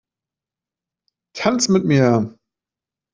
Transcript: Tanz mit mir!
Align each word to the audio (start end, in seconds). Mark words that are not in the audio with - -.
Tanz 1.35 1.69
mit 1.69 1.85
mir! 1.85 2.35